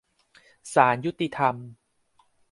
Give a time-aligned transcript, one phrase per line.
[0.73, 1.55] ศาลยุติธรรม